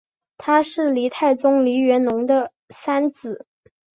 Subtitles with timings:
[0.35, 3.45] 他是黎太宗黎元龙的三子。